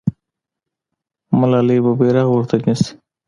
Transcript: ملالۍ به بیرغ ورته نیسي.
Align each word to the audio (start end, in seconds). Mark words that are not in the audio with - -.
ملالۍ 1.39 1.77
به 1.83 1.91
بیرغ 1.99 2.27
ورته 2.31 2.55
نیسي. 2.65 2.91